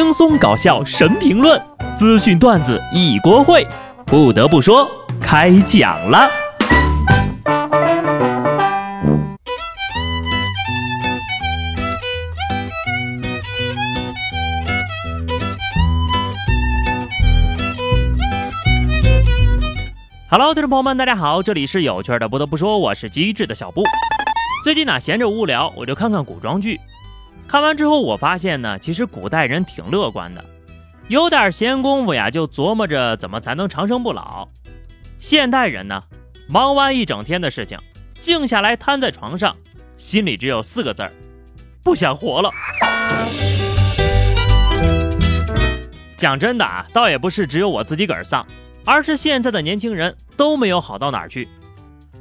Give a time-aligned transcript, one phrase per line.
[0.00, 1.60] 轻松搞笑神评论，
[1.96, 3.66] 资讯段子一锅烩。
[4.06, 4.88] 不得不说，
[5.20, 6.30] 开讲了。
[20.30, 22.28] Hello，听众朋友们，大家好，这里是有趣的。
[22.28, 23.82] 不得不说，我是机智的小布。
[24.62, 26.78] 最近呢，闲着无聊，我就看看古装剧。
[27.48, 30.44] 看完之后，我发现呢，其实古代人挺乐观的，
[31.08, 34.46] 有点闲工夫呀，就琢磨着怎么才能长生不老。
[35.18, 36.04] 现代人呢，
[36.46, 37.78] 忙完一整天的事情，
[38.20, 39.56] 静下来瘫在床上，
[39.96, 41.10] 心里只有四个字儿：
[41.82, 42.50] 不想活了。
[46.18, 48.46] 讲真的啊，倒也不是只有我自己个儿丧，
[48.84, 51.48] 而是现在的年轻人都没有好到哪儿去。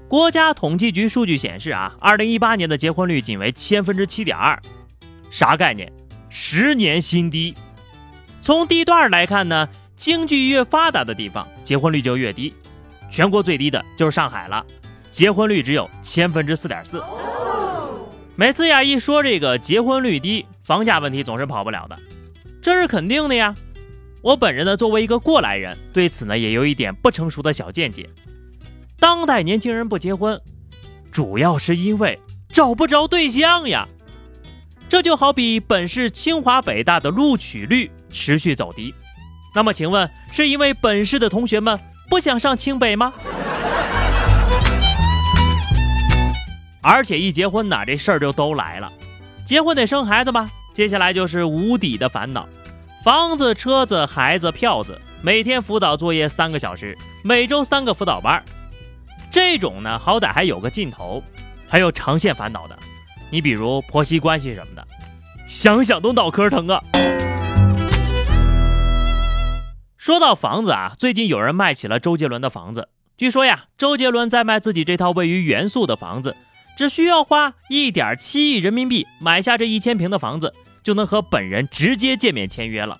[0.08, 4.58] 国家统计局数据显示啊，二零一八年的结婚率仅为千分之七点二。
[5.30, 5.92] 啥概念？
[6.30, 7.56] 十年新低。
[8.42, 12.54] 从地段来看呢，经济越发达的地方，结婚率就越低。
[13.10, 14.66] 全国最低的就是上海了，
[15.12, 17.02] 结婚率只有千分之四点四。
[18.36, 21.98] 每次呀一说这个结婚率低，房价问题总是跑不了的，
[22.62, 23.56] 这是肯定的呀。
[24.22, 28.10] 我本人呢，作为一个过来人，对此呢也有一点不成熟的小见解。
[29.00, 30.40] 当代年轻人不结婚，
[31.12, 32.20] 主要是因为
[32.50, 33.88] 找不着对象呀。
[34.90, 38.94] 这就好比本市清华北大的录取率持续走低，
[39.54, 41.78] 那么请问是因为本市的同学们
[42.10, 43.14] 不想上清北吗？
[46.82, 48.90] 而且一结婚呐，这事儿就都来了，
[49.46, 50.50] 结婚得生孩子吧？
[50.74, 52.48] 接下来就是无底的烦恼，
[53.04, 58.42] 房子、车子、孩子、票子，每天辅导作业三个小时，每周三个辅导班，
[59.30, 61.22] 这种呢好歹还有个尽头，
[61.68, 62.80] 还有长线烦恼的。
[63.30, 64.88] 你比如婆媳关系什么的，
[65.46, 66.82] 想想都脑壳疼啊。
[69.98, 72.88] 说到房子啊，最近有人卖起了周杰伦的房子。
[73.18, 76.38] 据说呀，周杰伦在卖自己这套位于元素的房子，
[76.78, 82.98] 只需要花一点七亿人民币买下这一千平的房子，就能和本人直接见面签约了。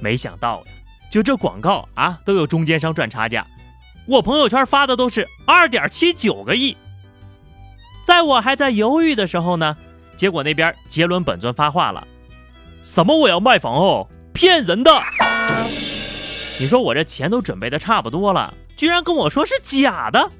[0.00, 0.72] 没想到呀，
[1.10, 3.46] 就这广告啊，都有中间商赚差价。
[4.06, 6.76] 我朋友圈发的都是二点七九个亿。
[8.02, 9.76] 在我还在犹豫的时候呢，
[10.16, 12.06] 结果那边杰伦本尊发话了
[12.82, 14.90] ：“什么我要卖房哦，骗人的！
[16.58, 20.30] 你说我这钱都准备的差不多了，居然跟我说是假的。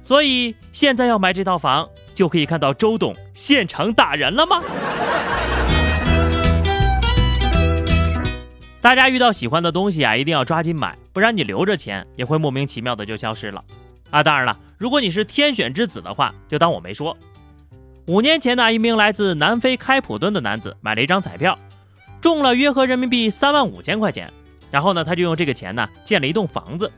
[0.00, 4.62] 所以现在要买这套房，就可以看到周董现场打人了吗？
[8.80, 13.62] 大家遇到喜欢的东西啊，一定要抓紧买，不然你留着钱也会莫名其妙的就消失了。”
[14.10, 17.16] 啊，当然了，如果你是天选之子的话，就当我没说。
[18.06, 21.58] 五年前呢，一名来自南非开普敦的男子买了一张彩票，
[22.20, 24.32] 中了约合人民币三万五千块钱。
[24.70, 26.90] 然后呢，他就用这个钱呢建了一栋房子，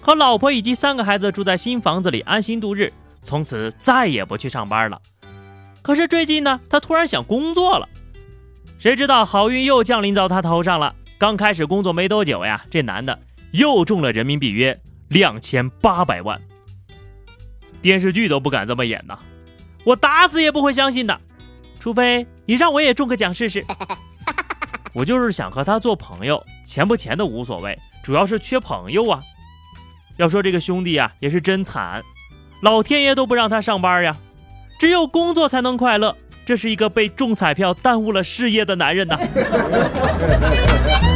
[0.00, 5.00] 和老婆以及三个孩子住在新房子里安心度日，从此再也不去上班了。
[5.82, 7.88] 可是最近呢，他突然想工作了，
[8.78, 10.94] 谁知道好运又降临到他头上了。
[11.18, 13.18] 刚开始工作没多久呀，这男的
[13.52, 14.80] 又中了人民币约。
[15.10, 16.40] 两千八百万，
[17.82, 19.18] 电视剧都不敢这么演呐，
[19.82, 21.20] 我打死也不会相信的，
[21.80, 23.66] 除非你让我也中个奖试试。
[24.94, 29.20] 我就是想和他做朋友，钱不钱的无所谓，主要是缺朋友啊。
[30.16, 32.00] 要说这个兄弟啊，也是真惨，
[32.62, 34.16] 老天爷都不让他上班呀，
[34.78, 36.16] 只有工作才能快乐。
[36.46, 39.18] 这是一个被中彩票耽误了事业的男人呐。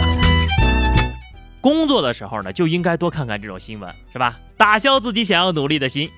[1.65, 4.39] 工作的时候呢，就应该多看看这种新闻，是吧？
[4.55, 6.11] 打消自己想要努力的心。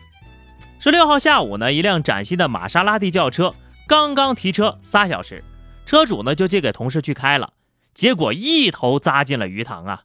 [0.80, 3.54] 十六号下午呢，一辆崭新的玛莎拉蒂轿车
[3.86, 5.44] 刚刚提车仨小时，
[5.86, 7.52] 车主呢就借给同事去开了，
[7.94, 10.02] 结果一头扎进了鱼塘啊！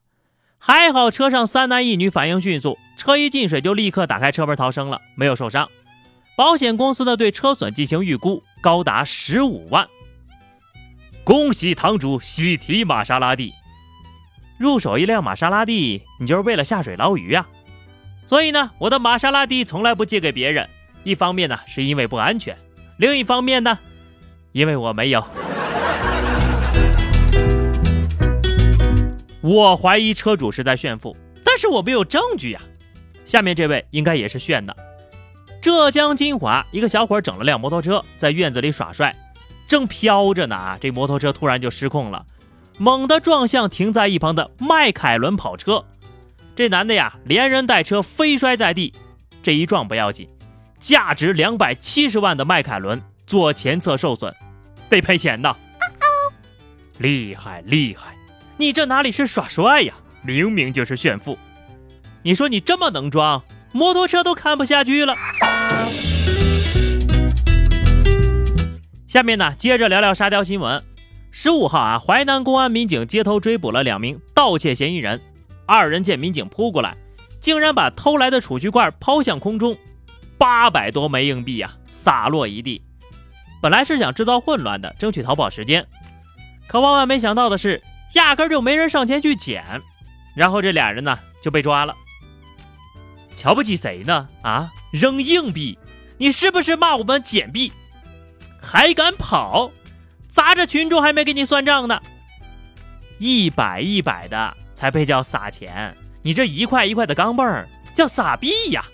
[0.60, 5.68] 还好车上三男一女反应迅速，车一进水就立刻打开车门逃生了，没有受伤。
[6.38, 9.88] 保险公司呢对车损进行预估，高达十五万。
[11.24, 13.52] 恭喜堂主喜提玛莎拉蒂。
[14.62, 17.48] 入手一辆玛莎拉蒂，你就是为了下水捞鱼啊？
[18.28, 20.70] 所以呢，我的玛莎拉蒂从来不借给别人。
[21.04, 22.54] 一方面呢，是因为不安全；
[22.98, 23.80] 另一方面呢，
[24.52, 25.26] 因为我没有。
[29.42, 32.62] 我怀疑车主是在炫富，但是我没有证据呀。
[33.26, 34.78] 下面这位应该也是炫的。
[35.60, 39.16] 浙江金华一个小伙整了辆摩托车，在院子里耍帅，
[39.68, 42.24] 正飘着呢，这摩托车突然就失控了。
[42.78, 45.86] 猛地撞向停在一旁的迈凯伦跑车，
[46.56, 48.94] 这男的呀连人带车飞摔在地。
[49.44, 50.28] 这一撞不要紧，
[50.80, 54.34] 价值两百七十万的迈凯伦左前侧受损，
[54.90, 55.56] 得赔钱呐。
[56.98, 58.16] 厉害厉害，
[58.58, 61.38] 你这哪里是耍帅呀，明明就是炫富。
[62.24, 63.42] 你说你这么能装，
[63.72, 65.16] 摩托车都看不下去了。
[69.08, 70.84] 下面呢，接着聊聊沙雕新闻。
[71.34, 75.20] 十五号啊，淮南公安民警街头追捕了两名盗窃嫌疑人，
[75.66, 76.96] 二人见民警扑过来，
[77.40, 79.78] 竟然把偷来的储蓄罐抛向空中，
[80.38, 82.84] 八百多枚硬币呀，洒落一地。
[83.62, 85.88] 本来是想制造混乱的，争取逃跑时间，
[86.68, 87.82] 可万万没想到的是，
[88.14, 89.64] 压根就没人上前去捡，
[90.36, 91.96] 然后这俩人呢就被抓了。
[93.34, 94.28] 瞧不起谁呢？
[94.42, 95.80] 啊，扔硬币！
[96.18, 97.72] 你是不是骂我们捡币？
[98.62, 99.72] 还敢跑？
[100.32, 102.02] 砸着群众还没给你算账呢！
[103.20, 108.86] 一百一百的才配叫撒钱，你这一块一块的钢镚儿叫撒币呀！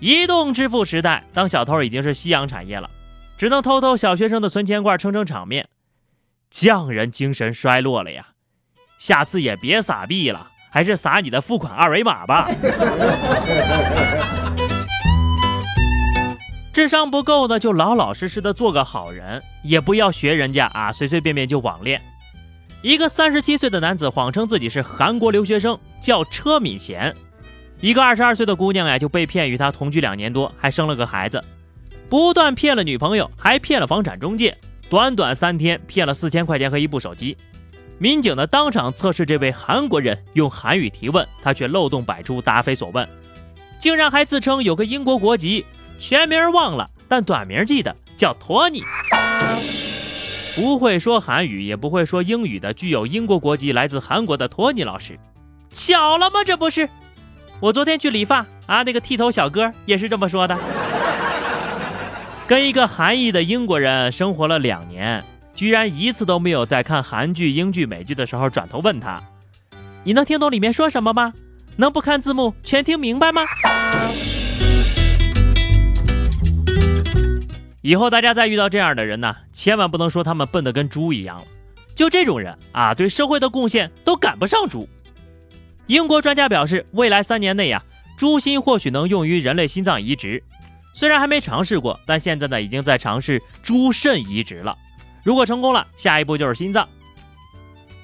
[0.00, 2.90] 移动支付时代，当小偷已经是夕阳产业了，
[3.36, 5.68] 只能偷偷小学生的存钱罐撑撑场面，
[6.50, 8.28] 匠人精神衰落了呀！
[8.98, 10.52] 下次也别撒币了。
[10.68, 12.50] 还是撒你的付款二维码吧。
[16.76, 22.02] 智商不够的就老老实实的做个好人，也不要学人家啊，随随便便就网恋。
[22.82, 27.14] 一个三十七岁的男子谎称自己是韩国留学生，叫车敏贤；
[27.80, 31.42] 一个二十二岁的姑娘呀，就被骗与他同居两年多，还生了个孩子，
[32.10, 34.54] 不断骗了女朋友，还骗了房产中介，
[34.90, 37.38] 短短三天骗了四千块钱和一部手机。
[37.96, 43.08] 民警呢，当场测试这位韩国人用韩语提问，他却漏洞百出，答非所问，
[43.80, 45.64] 竟然还自称有个英国国籍，
[45.98, 48.82] 全名忘了，但短名记得，叫托尼。
[50.54, 55.18] 不会说韩语，也不会说英语的，具有英国国籍、来自韩国的托尼老师，
[55.70, 56.42] 巧了吗？
[56.44, 56.88] 这不是，
[57.60, 60.58] 我昨天去理发啊，那个剃头小哥也是这么说的，
[62.46, 65.22] 跟一个韩裔的英国人生活了两年。
[65.54, 69.22] 居然一次都没有在看韩剧、英剧、美剧的时候转头问他
[70.04, 71.32] ：“你能听懂里面说什么吗？
[71.76, 73.40] 能不看字幕全听明白吗？”
[77.86, 81.44] 以后大家再遇到这样的人呢，千万不能说他们笨得跟猪一样了。
[81.94, 84.88] 就这种人啊，对社会的贡献都赶不上猪。
[85.86, 87.80] 英国专家表示，未来三年内呀，
[88.18, 90.42] 猪心或许能用于人类心脏移植，
[90.92, 94.76] 虽然还没尝试过，但现在呢，已经在尝试猪肾移植了。
[95.22, 96.88] 如果成功了，下一步就是心脏。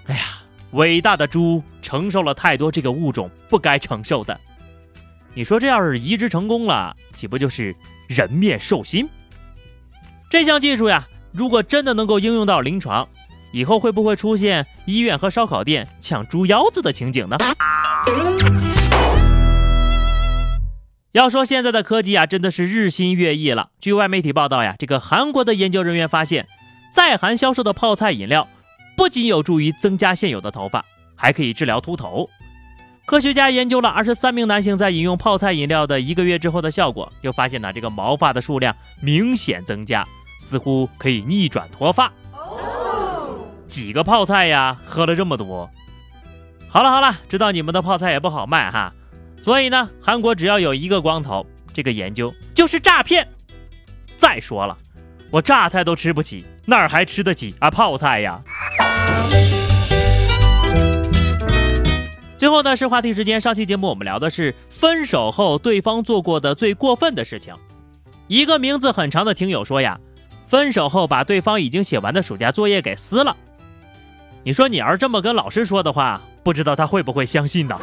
[0.06, 0.22] 哎呀，
[0.70, 4.40] 伟大的猪承受了太多这个物种不该承受的。
[5.34, 7.74] 你说这要是移植成功了，岂不就是
[8.06, 9.08] 人面兽心？
[10.32, 13.06] 这项技术呀，如果真的能够应用到临床，
[13.52, 17.36] 以后会不会出现医院和烧烤店抢猪腰子的情景呢？
[21.12, 23.68] 要说现在的科技啊，真的是日新月异了。
[23.78, 26.48] 据外媒体报道呀，这个韩国的研究人员发现。
[26.90, 28.48] 在韩销售的泡菜饮料，
[28.96, 30.82] 不仅有助于增加现有的头发，
[31.14, 32.30] 还可以治疗秃头。
[33.04, 40.06] 科学家研究了二十三名男性在饮用泡菜饮料的一个月之后的效果，就发现呢，这个毛发的数量明显增加，
[40.42, 42.12] 似乎可以逆转脱发。
[43.68, 45.70] 几个泡菜呀，喝了这么多。
[46.68, 48.92] 好了好了，知道你们的泡菜也不好卖哈，
[49.38, 53.26] 所以呢，韩国只要有一个光头，这个研究就是诈骗。
[54.16, 54.76] 再说了。
[55.30, 58.42] 我榨菜都吃不起，哪儿还吃得起啊泡菜呀？
[62.36, 67.54] 最后呢是话题时间，上期节目我们聊的是分手后对方做过的最过分的事情。
[68.26, 70.00] 一个名字很长的听友说呀，
[70.52, 73.34] 分手后把对方已经写完的暑假作业给撕了。
[74.42, 77.80] 你说你要是这么跟老师说的话，不知道他会不会相信呢？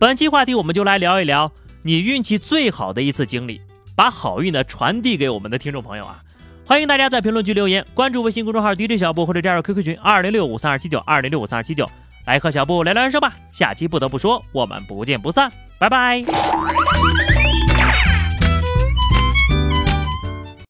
[0.00, 1.52] 本期话题我们就来聊一聊。
[1.82, 3.60] 你运气最好的一次经历，
[3.94, 6.20] 把好运呢传递给我们的听众朋友啊！
[6.64, 11.88] 欢迎大家在评论区留言，关注微信公众号 DJ 小布或者加入 QQ 群二零六五三二七九二零六五三二七九，
[12.24, 13.32] 来和小布聊聊人生吧。
[13.52, 16.24] 下期不得不说，我们不见不散，拜拜。